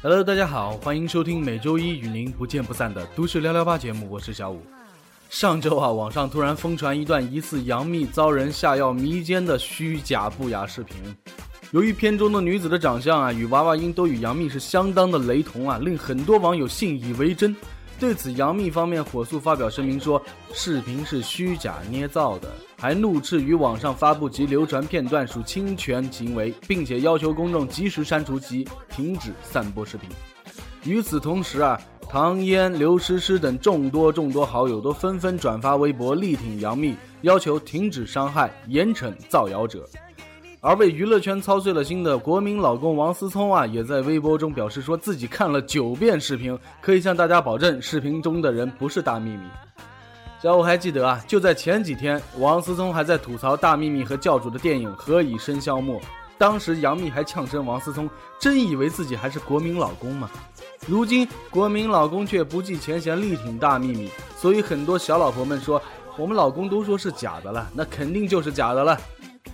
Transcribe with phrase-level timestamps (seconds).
[0.00, 4.62] Hello，大家好，欢迎收听每周一与您不见不散的《都市聊聊吧》节目，我是小五。
[5.28, 10.96] 上周啊，网上突然疯传一段疑似杨幂遭人下药迷奸的虚假不雅视频。
[11.72, 17.54] 由于片中的女子的长相啊与娃娃音都与杨幂是相当的雷同啊，令很多网友信以为真。
[18.00, 30.08] 对此，杨幂方面火速发表声明说，视频是虚假捏造的，还怒斥于网上发布及流传片段属侵权行为，并且要求公众及时删除及停止散播视频。
[30.84, 31.76] 与此同时啊，
[32.08, 39.84] 唐嫣、刘诗诗等众多众多好友都纷纷转发微博力挺杨幂，要求停止伤害，严惩造谣者。
[40.60, 49.48] 而为娱乐圈操碎了心的国民老公王思聪啊，也在微博中表示说自己看了九遍视频，可以向大家保证，视频中的人不是大幂幂。
[50.42, 56.00] 小五还记得啊，就在前几天，王思聪还在吐槽大幂幂和教主的电影《何以笙箫默》，
[56.36, 58.10] 当时杨幂还呛声王思聪
[58.40, 60.28] 真以为自己还是国民老公吗？
[60.88, 65.80] 如今国民老公却不计前嫌力挺大幂幂，所以很多小老婆们说，
[66.16, 68.98] 我们老公都说是假的了，那肯定就是假的了。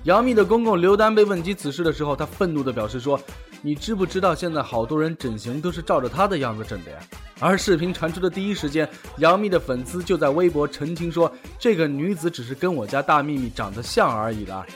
[0.04, 3.18] 杨幂的公公刘丹被问及此事的时候，他愤怒地表示说
[3.62, 6.98] ：“你知不知道现在好多人整形都是照着他的样子整的呀？”
[7.40, 14.66] 而视频传出的第一时间，杨幂的粉丝就在微博澄清说：“这个女子只是跟我家大幂幂长得像而已啦。”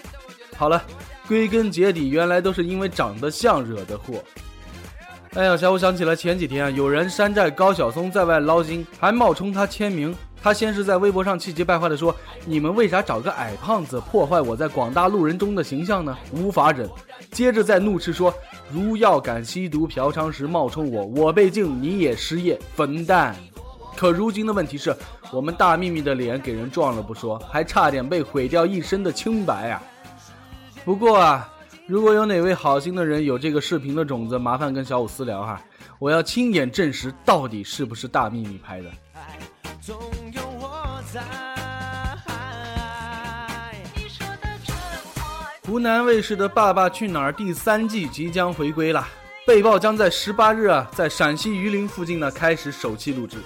[0.56, 0.83] 好了，
[1.28, 4.25] 归根结底，原来都是因为长得像惹的祸。
[5.34, 10.17] 哎呀，小五想起了前几天啊，有人山寨高晓松在外捞金，还冒充他签名。
[10.43, 12.15] 他先是在微博上气急败坏地说
[12.47, 16.16] ：“你们为啥找个矮胖子破坏我在广大路人中的形象呢？
[16.32, 16.88] 无法忍。”
[17.32, 18.32] 接着再怒斥说
[18.72, 23.34] ：“如要敢吸毒嫖娼时冒充我，我被禁你也失业，混蛋！”
[23.97, 24.97] 可如今的问题是，
[25.32, 29.82] 我们大幂幂的脸给人撞了不说，还差点被毁掉一身的清白啊！
[30.84, 31.53] 不过啊，
[31.87, 35.60] 如果有哪位好心的人有这个视频的种子，麻烦跟小五私聊哈，
[35.99, 38.91] 我要亲眼证实到底是不是大幂幂拍的。
[41.12, 41.22] 在
[45.66, 49.06] 湖南卫视的《爸爸去哪儿》第三季即将回归了，
[49.46, 53.38] 被曝将在十八日啊，在陕西榆林附近呢开始首期录制。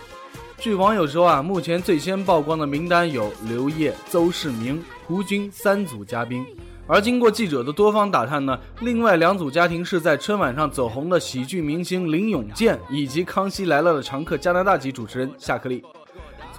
[0.59, 6.45] 据网友说啊，目前最先曝光的名单有刘烨、邹市明、胡军三组嘉宾。
[6.89, 15.85] 而经过记者的多方打探呢，另外两组家庭是在春晚上走红的喜剧明星林永健，以及《康熙来了》的常客加拿大籍主持人夏克立。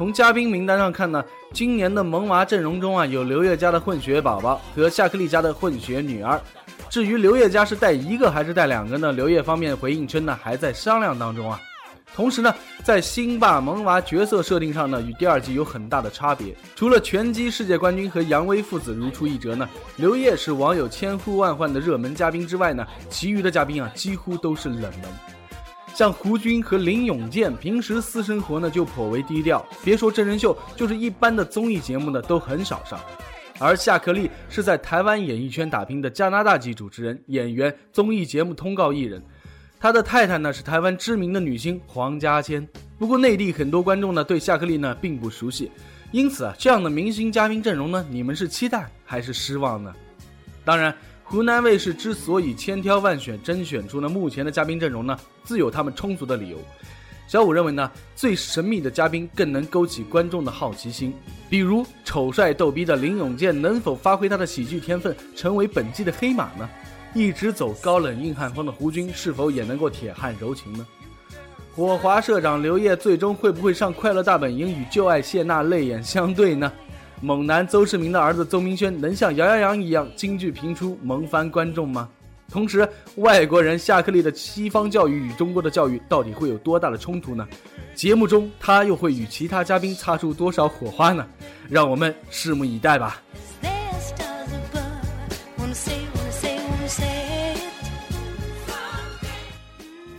[0.03, 6.41] 从嘉宾名单上看呢，今年的萌娃阵容中啊，有刘烨家的混血宝宝和夏克立家的混血女儿。
[6.89, 9.13] 至于刘烨家是带一个还是带两个呢？
[9.13, 11.57] 刘烨方面回应称呢，还在商量当中啊。
[12.13, 12.53] 同时呢，
[12.83, 16.53] 在新爸萌娃角色设定上呢，与第二季有很大的差别。
[16.75, 25.32] 除了拳击世界冠军和杨威父子如出一辙呢，刘烨是网友千呼万唤的热门嘉宾之外呢，其余的嘉宾啊，几乎都是冷门。
[25.93, 32.99] 像胡军和林永健，平时私生活呢就颇为低调，别说真人秀，就是一般的综艺节目呢都很少上。
[33.59, 39.23] 而夏克立是在台湾演艺圈打拼的加拿大籍主持人、演员、综艺节目通告艺人，
[39.79, 42.67] 他的太太呢是台湾知名的女星黄家千。
[42.97, 45.71] 不过内地很多观众呢对夏克立呢并不熟悉，
[46.11, 49.93] 因此啊这样的明星嘉宾阵容呢，你们是期待还是失望呢？
[50.65, 50.93] 当然。
[51.25, 56.57] 湖南卫视之所以千挑万选甄选出了目前的嘉宾阵容呢，自有他们充足的理由。
[57.27, 61.13] 小五认为呢，最神秘的嘉宾更能勾起观众的好奇心。
[61.49, 66.69] 比如丑帅逗逼的林永健能否发挥他的喜剧天分，成为本季的黑马呢？
[67.15, 70.85] 一直走高冷硬汉风的胡军是否也能够铁汉柔情呢？
[71.75, 76.71] 火华社长刘烨最终会不会上《快乐大本营》与旧爱谢娜泪眼相对呢？
[77.23, 82.09] 猛男邹市明的儿子邹明轩能像姚阳洋一样京剧频出萌翻观众吗？
[82.51, 82.85] 同时，
[83.15, 87.47] 外国人夏克立的西方教育与中国的教育到底会有多大的冲突呢？
[87.95, 91.25] 节目中他又会与其他嘉宾擦出多少火花呢？
[91.69, 93.21] 让我们拭目以待吧。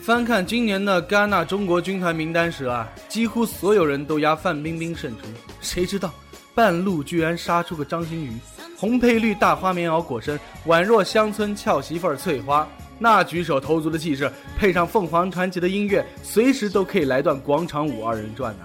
[0.01, 5.27] 翻看今年的戛纳中国军团名单时啊，几乎所有人都压范冰冰胜出。
[5.61, 6.11] 谁知道
[6.55, 8.33] 半路居然杀出个张馨予，
[8.77, 12.67] 红配绿大花棉袄裹身，宛若乡村俏媳妇儿翠花。
[12.97, 18.65] 那举手投足的气势，配上凤凰传奇的音乐，随时都可以来段广场舞二人转呢。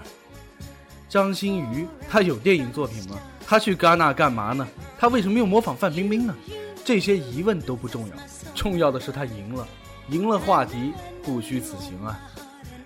[1.08, 3.18] 张馨予，她有电影作品吗？
[3.44, 4.66] 她去戛纳干嘛呢？
[4.96, 6.34] 她为什么又模仿范冰冰呢？
[6.84, 8.14] 这些疑问都不重要，
[8.54, 9.66] 重要的是她赢了。
[10.10, 10.92] 赢了话题，
[11.24, 12.18] 不虚此行啊！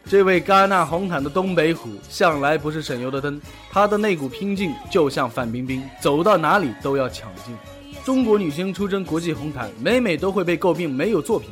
[0.06, 3.40] 这位戛纳红毯的东北虎，向来不是省油的灯。
[3.70, 7.56] 他的那股拼劲，就像范冰冰，走到哪里都要抢镜。
[8.04, 11.50] 中国女星出征国际红毯，每每都会被诟病没有作品。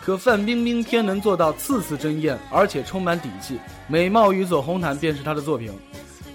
[0.00, 3.58] 可范冰冰偏能做到次次争艳，而且充满底气。
[3.88, 5.70] 美貌与走红毯便是她的作品。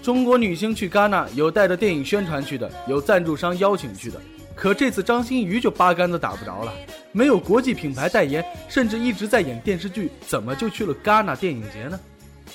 [0.02, 4.20] 中国女星去戛纳，有带着电影宣传去的，有赞助商邀请去的。
[4.54, 6.72] 可这次张馨予就八竿子打不着了，
[7.16, 11.98] 没有国际品牌代言，甚至一直在演电视剧，怎么就去了戛纳电影节呢？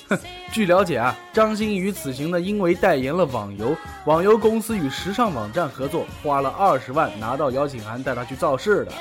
[0.08, 0.16] 哼，
[0.54, 8.92] 据了解啊，张馨予此行呢，因为代言了网游，网游公司与时尚网站合作，花了二十万拿到邀请函带他去造势的。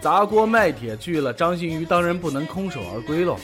[0.00, 3.36] 砸锅卖铁去了，张馨予当然不能空手而归喽。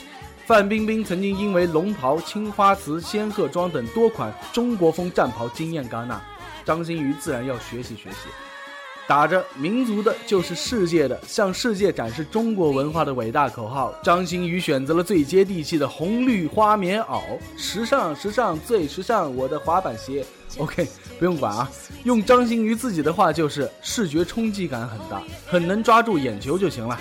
[0.46, 6.22] 范冰冰曾经因为龙袍、青花瓷、仙鹤装等多款中国风战袍惊艳戛纳，
[6.64, 8.28] 张馨予自然要学习学习。
[9.08, 13.90] 打着民族的就是世界的，向世界展示中国文化的伟大口号。
[14.02, 17.22] 张馨予选择了最接地气的红绿花棉袄，
[17.56, 20.22] 时尚时尚最时尚，我的滑板鞋。
[20.58, 20.86] OK，
[21.18, 21.70] 不用管啊，
[22.04, 27.00] 用张馨予自己的话就是视觉冲击感很大，很能抓住眼球就行了。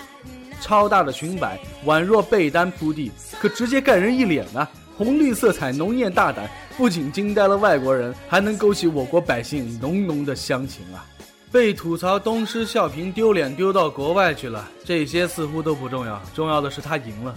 [0.62, 3.12] 超大的裙摆宛若被单铺地，
[3.42, 4.70] 可直接盖人一脸啊！
[4.98, 11.06] 红绿色彩浓艳大胆，不仅惊呆了外国人，还能勾起我国百姓浓浓的乡情啊！
[11.52, 14.68] 被吐槽东施效颦，丢脸丢到国外去了。
[14.84, 17.34] 这些似乎都不重要，重要的是他赢了。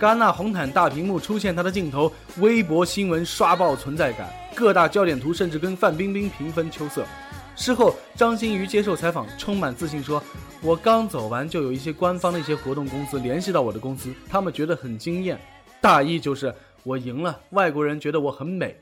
[0.00, 7.06] 戛纳红毯大屏幕出现他的镜头，微博新闻刷爆存在感，各大焦点图甚至跟范冰冰平分秋色。
[7.54, 10.20] 事后，张馨予接受采访，充满自信说
[10.60, 15.38] ：“我刚走完，就有一些官方的一些活动公司联系到我的公司，他们觉得很惊艳。
[15.80, 18.76] 大意就是我赢了，外国人觉得我很美。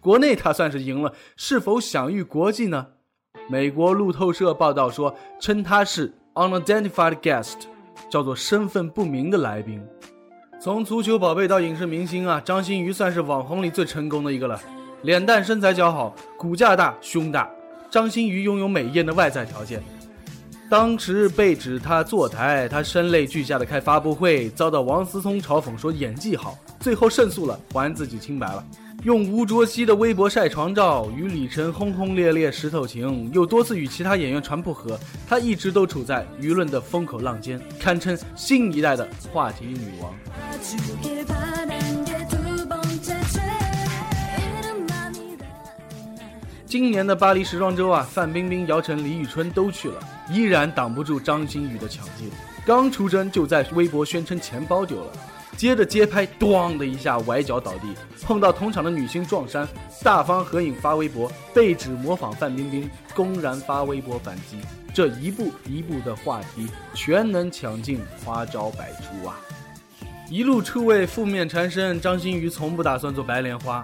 [0.00, 2.88] 国内他算是赢了，是否享誉国际呢？”
[3.48, 7.54] 美国路透社报道说，称他是 unidentified guest，
[8.08, 9.82] 叫做身份不明的来宾。
[10.58, 14.60] 从足球宝贝到影视明星啊，张馨予算是网红里最成功的一个了。
[15.02, 17.48] 脸蛋身材姣好，骨架大胸大，
[17.90, 19.82] 张馨予拥有美艳的外在条件。
[20.68, 28.64] 当时被指他坐台，他声泪俱下的开发布会，遭到王思聪嘲讽说演技好，最后胜诉了，还自己清白了。
[29.04, 34.98] 用吴卓羲的微博晒床照，与李晨轰轰烈烈石头情，又多次与其他演员传不和，
[35.28, 40.12] 她一直都处在舆论的风口浪尖，堪称新一代的话题女王。
[46.66, 52.30] 今年的巴黎时装周啊，范冰冰、姚晨、李宇春都去了，依然挡不住张馨予的抢镜，
[52.64, 55.12] 刚出征就在微博宣称钱包丢了。
[55.56, 59.66] 接着街拍，咣的一下崴脚倒地，碰到同场的女星撞衫，
[60.02, 64.58] 大方合影发微博，被指模仿范冰冰，公然发微博反击。
[64.92, 69.40] 这一步一步的话题，全能抢镜，花招百出啊！
[70.28, 73.82] 一路出位，负面缠身，张馨予从不打算做白莲花。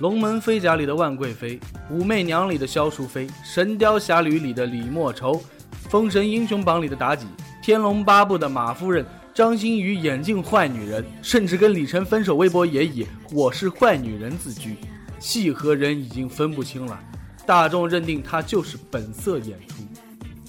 [0.00, 1.60] 龙门飞甲里的万贵妃，
[1.90, 5.40] 武媚娘里的萧淑妃，神雕侠侣里的李莫愁，
[5.94, 7.24] 封神英雄榜里的妲己，
[7.62, 9.06] 天龙八部的马夫人。
[9.32, 14.74] 张馨予眼镜坏女人，甚至跟李晨分手，微博也以“我是坏女人”自居，
[15.20, 16.98] 戏和人已经分不清了。
[17.46, 19.84] 大众认定她就是本色演出。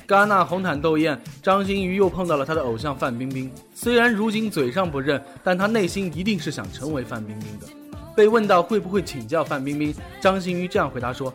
[0.07, 3.51] 戛纳红毯斗艳，张馨予又碰到了她的偶像范冰冰。
[3.75, 7.67] 虽然如今嘴上不认，但她内心一定是想成为范冰冰的。
[8.15, 11.31] 被问到会不会请教范冰冰，张馨予这样回答说：“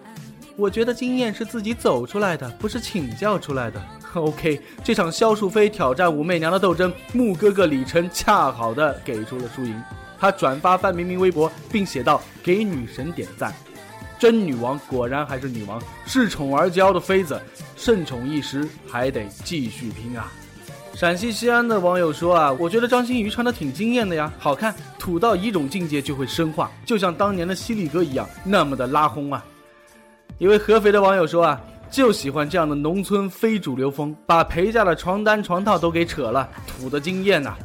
[0.59, 3.81] 我觉得经验是自己走出来的，不是请教出来的。”
[4.21, 9.81] OK，这场萧淑妃挑战武媚娘的斗争，木哥哥李晨恰好的给出了输赢。
[10.19, 13.55] 他转发范冰冰微博，并写道：“给女神点赞，
[14.19, 17.41] 真女王果然还是女王，恃宠而骄的妃子，
[17.77, 20.31] 盛宠一时，还得继续拼啊！”
[20.93, 29.43] 陕西西安的网友说啊，我觉得张馨予穿的挺惊艳的呀，好看，土到一种境界就会深化，就像当年的犀利哥一样，那么的拉轰啊。
[30.37, 31.61] 一位合肥的网友说啊，
[31.91, 37.57] 就喜欢这样的农村非主流风，把陪嫁的床单床套都给扯了，土的惊艳呐。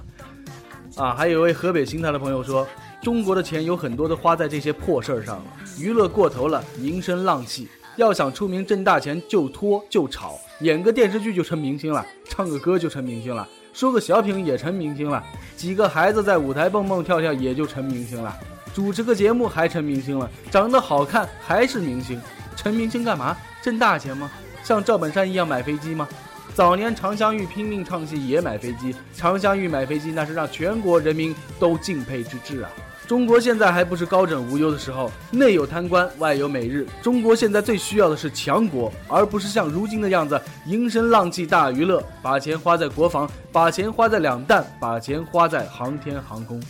[0.96, 2.68] 啊，还有一位河北邢台的朋友说，
[3.04, 5.44] 中国的钱有很多都花在这些破事儿上了，
[5.78, 7.68] 娱乐过头了，名声浪气。
[7.98, 15.24] 要想出名挣大钱，就拖就吵，演个电视剧就成明星了，唱个歌就成明星了，说个小品也成明星了，
[15.56, 18.36] 几个孩子在舞台蹦蹦跳跳也就成明星了，
[18.74, 22.20] 主持个节目还成明星了，长得好看还是明星，
[22.56, 23.38] 成明星干嘛？
[23.66, 24.30] 挣大钱吗？
[24.64, 26.08] 像赵本山一样买飞机吗？
[26.54, 32.70] 早年常香玉拼命唱戏也买飞机，常香玉买飞机那是让全国人民都敬佩之至啊。
[33.08, 36.86] 中国现在还不是高枕无忧的时候，内有贪官，外有美日。
[37.02, 46.62] 中国现在最需要的是强国，而不是像如今的样子，营生浪迹大娱乐，把钱花在国防，把钱花在两弹，把钱花在航天航空。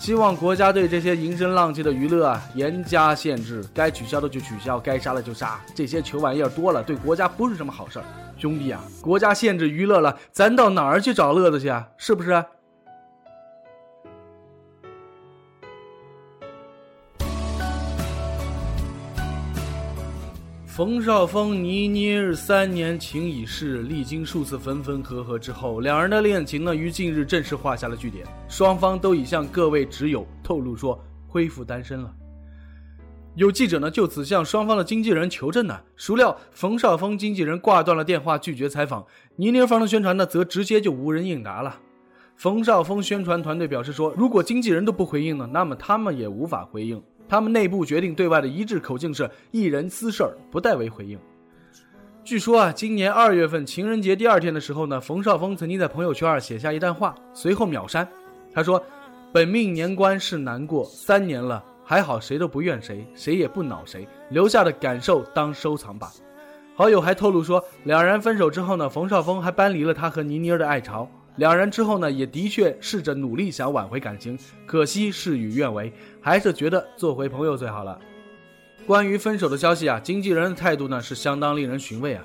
[0.00, 5.60] 希望国家对这些营生浪迹的娱乐啊严加限制，该取消的就取消，该杀了就杀。
[5.74, 8.04] 这些球玩意儿多了，对国家不是什么好事儿。
[8.38, 11.86] 兄弟啊，国家限制娱乐了，咱到哪儿去找乐子去啊？
[11.98, 12.42] 是不是？
[20.72, 28.24] 冯绍峰、倪妮儿三年情已逝，历经数次分分合合之后，两人的恋情呢，于近日正式画下了句点。
[28.48, 30.96] 双方都已向各位挚友透露说
[31.26, 32.14] 恢复单身了。
[33.34, 39.02] 有记者呢就此向双方的经纪人求证呢，孰料冯绍峰经纪人挂断了电话，拒绝采访；
[39.34, 41.80] 倪妮儿方的宣传呢，则直接就无人应答了。
[42.36, 47.02] 冯绍峰宣传团队表示说，如果经纪人都不回应呢，那么他们也无法回应。
[47.30, 51.16] 他们内部决定对外的一致口径是一人私事儿不代为回应。
[52.24, 58.06] 据说啊，今年二月份情人节第二天的时候呢，冯绍峰曾经在朋友圈写下一段话，随后秒删。
[58.52, 58.82] 他说
[59.32, 66.10] ：“本命年关是难过，三年了，还好谁都不怨谁，谁也不恼谁，留下的感受当收藏吧。”
[66.74, 71.08] 好友还透露说，两人分手之后呢，冯绍峰还搬离了他和倪妮儿的爱巢。
[71.36, 77.98] 两人之后呢，也的确试着努力想挽回感情，可惜事与愿违，还是觉得做回朋友最好了。
[78.86, 82.24] 关于分手的消息啊，经纪人的态度呢是相当令人寻味啊。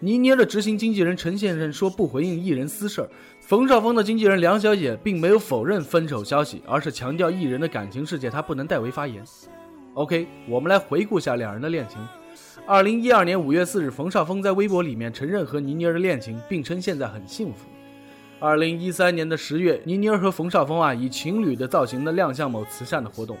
[0.00, 3.08] 倪妮的执行经纪人陈先生说不回应艺人私事儿，
[3.40, 9.24] 冯绍峰的经纪人梁小姐并没有否认分手消息，而是强调艺人的感情世界她不能代为发言。
[9.94, 11.98] OK，我们来回顾一下两人的恋情。
[12.66, 17.66] 二零一二年五月四日，冯绍峰在微博里面承认和倪妮的恋情，并称现在很幸福。
[18.42, 23.38] 二零一三年的十月，倪妮儿和冯绍峰啊以情侣的造型呢亮相某慈善的活动。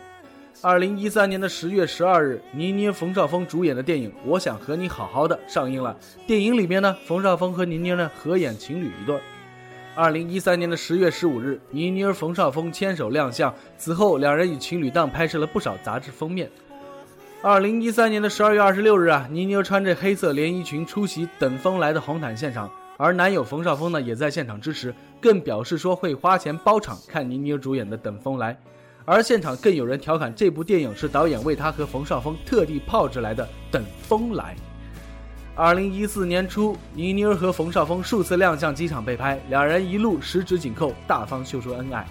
[0.60, 5.96] 二零一三年的十月十二日，倪妮儿、冯绍峰主演的电影《我想和你好好的》上映了。
[6.24, 9.18] 电影里面呢，冯绍峰和倪妮儿呢合演情侣一对。
[9.96, 16.48] 二零一三年的十月十五日，倪妮儿、冯绍峰牵手亮相，此后两人以情侣档拍摄了不少杂志封面。
[17.42, 22.70] 二零一三年的十二月二十六日啊，倪妮儿穿着黑色连衣裙出席《等风来》的红毯现场。
[23.02, 28.54] 而男友冯绍峰呢，也在现场支持，更表示说会花钱包场看倪妮主演的《等风来》，
[29.04, 34.54] 而现场更有人调侃这部电影是导演为他和冯绍峰特地炮制来的《等风来》。
[35.56, 42.06] 二零一四年初，倪妮儿和冯绍峰数次亮相机场被拍，两人一路十指紧扣，大方秀出恩爱。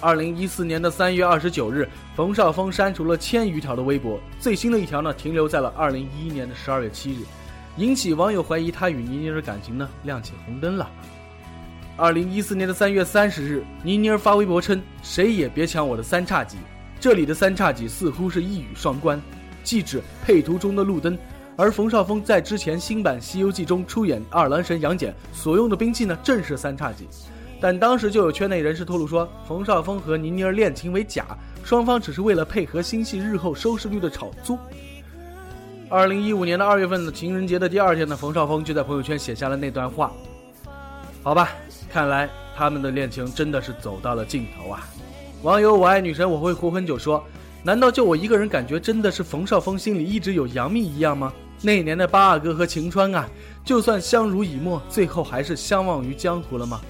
[0.00, 7.24] 二零一四年的三月二十九日，冯绍峰删除了千余条的微博，最新的一条呢，停留在了二零一一年的十二月七日。
[7.76, 10.88] 引起网友怀疑他与倪妮儿的感情呢亮起红灯了。
[11.96, 16.56] 二零一四年的三月三十日，倪妮儿发微博称：“谁也别抢我的三叉戟。”
[17.00, 19.20] 这里的三叉戟似乎是一语双关，
[19.62, 21.18] 既指配图中的路灯，
[21.56, 27.06] 而冯绍峰在之前新版《西游记》中出演二郎神杨戬所用的兵器呢正是三叉戟。
[27.60, 31.26] 但当时就有圈内人士透露说，冯绍峰和倪妮儿恋情为假，
[31.62, 34.58] 双方只是为了配合新戏日后收视率的炒作。
[35.94, 40.10] 二零一五年的二月份的情人节的第二天呢，冯绍峰就在朋友圈写下了那段话。
[41.22, 41.50] 好吧，
[41.88, 44.88] 看来他们的恋情真的是走到了尽头啊！
[45.42, 47.22] 网友我爱女神我会活很久说，
[47.62, 51.32] 难道就我一个人感觉真的是冯绍峰心里一直有杨幂一样吗？
[51.62, 53.28] 那年的八阿哥和晴川啊，
[53.64, 56.80] 就算相濡以沫，最后还是相忘于江湖了吗？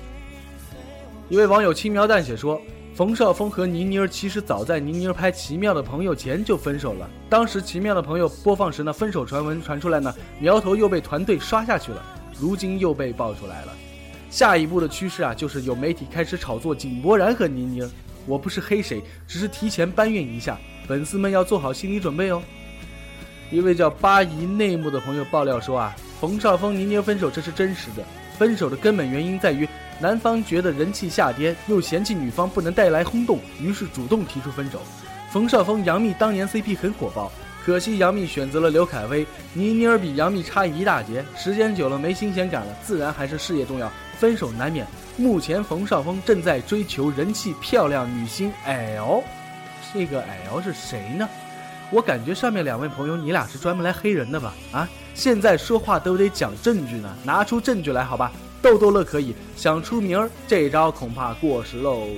[1.28, 2.58] 一位网友轻描淡写说。
[2.94, 7.10] 冯绍峰和倪妮儿其实早在倪妮儿拍《奇妙的朋友》前就分手了。
[7.28, 12.00] 当时《奇妙的朋友》播放时呢，分手传闻传出来呢，苗头又被团队刷下去了。
[12.38, 13.72] 如今又被爆出来了。
[14.30, 17.90] 下一步的趋势啊，就是有媒体开始炒作井柏然和倪妮儿。
[18.26, 22.40] 我不是黑谁，只是提前搬运一下，粉丝们要做好心理准备哦。
[23.50, 28.04] 一位叫八姨内幕的朋友爆料说啊，冯绍峰倪妮儿分手这是真实的，
[28.38, 29.68] 分手的根本原因在于
[30.00, 34.80] 男方觉得人气下跌，又嫌弃女方不能带来轰动，于是主动提出分手。
[35.30, 37.30] 冯绍峰、杨幂当年 CP 很火爆，
[37.64, 44.86] 可惜杨幂选择了刘恺威，倪妮儿比杨幂差一大截，时间久了没新鲜感了，自然还是事业重要，分手难免。
[45.16, 49.22] 目前冯绍峰正在追求人气漂亮女星 L，
[49.92, 51.28] 这个 L 是谁呢？
[51.94, 54.52] 我感觉上面两位朋友，你俩是专门来黑人的吧？
[54.72, 58.32] 啊，现在说话都得讲证据呢，拿出证据来，好吧？
[58.60, 62.08] 逗逗乐可以，想出名儿，这招恐怕过时喽。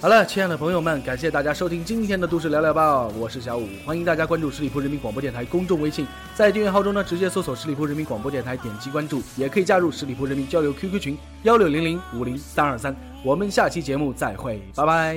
[0.00, 15.16] 好了，亲爱的朋友们，感谢大家收听今天的都市聊聊吧，我是小五，欢迎大家关注十里铺人民广播电台公众微信，在订阅号中呢，直接搜索十里铺人民广播电台，点击关注，也可以加入十里铺人民交流 QQ 群幺六零零五零三二三，我们下期节目再会，拜拜。